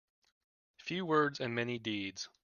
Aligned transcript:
Few 0.79 1.05
words 1.05 1.39
and 1.39 1.53
many 1.53 1.77
deeds. 1.77 2.27